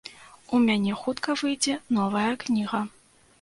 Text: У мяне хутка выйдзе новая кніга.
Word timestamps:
У 0.55 0.61
мяне 0.67 0.95
хутка 1.01 1.35
выйдзе 1.43 1.75
новая 1.99 2.33
кніга. 2.47 2.81